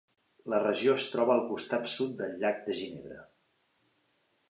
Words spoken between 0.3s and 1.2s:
La regió es